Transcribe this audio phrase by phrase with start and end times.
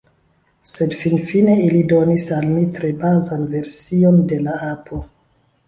[0.69, 5.05] Sed finfine ili donis al mi tre bazan version de la apo.